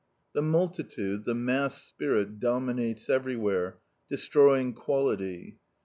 The 0.33 0.41
multitude, 0.41 1.25
the 1.25 1.35
mass 1.35 1.79
spirit, 1.83 2.39
dominates 2.39 3.07
everywhere, 3.07 3.77
destroying 4.09 4.73
quality. 4.73 5.59